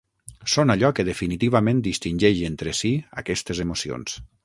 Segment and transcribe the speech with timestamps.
[0.53, 4.23] Són allò que definitivament distingeix entre si aquestes emocions.